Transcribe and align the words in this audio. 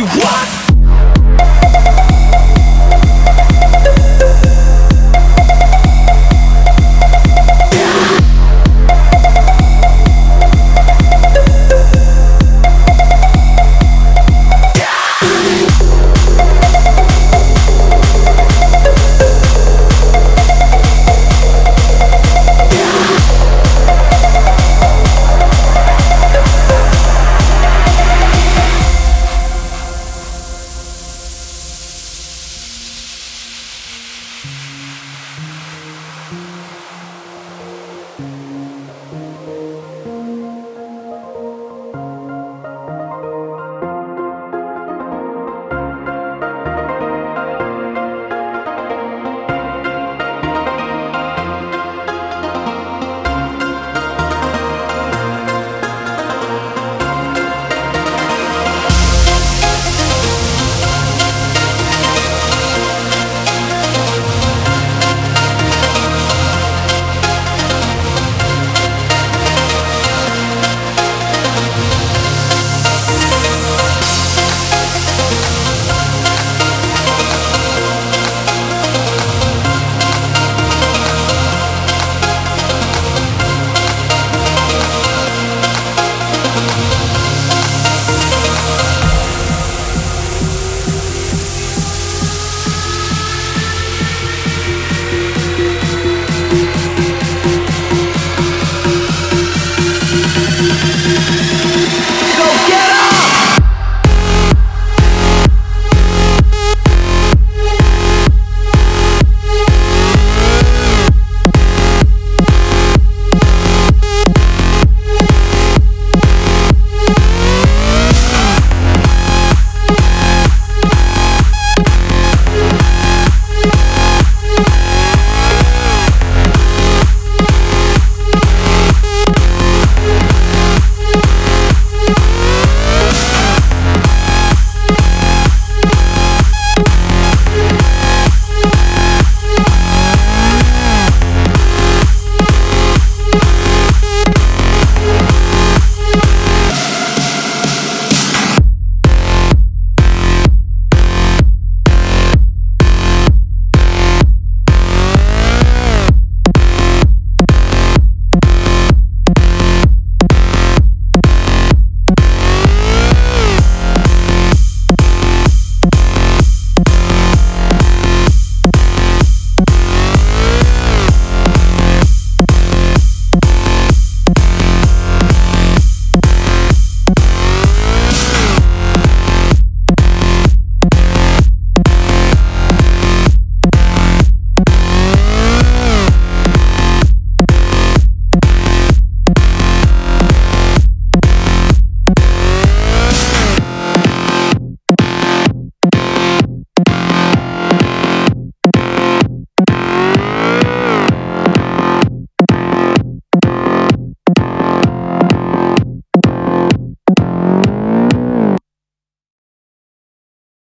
you 0.00 0.06
what? 0.06 0.69